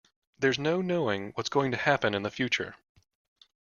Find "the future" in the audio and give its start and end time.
2.23-2.75